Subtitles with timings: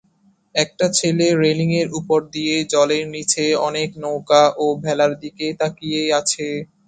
[0.55, 6.47] একটা ছেলে রেলিংয়ের ওপর দিয়ে জলের নিচে অনেক নৌকা ও ভেলার দিকে তাকিয়ে আছে।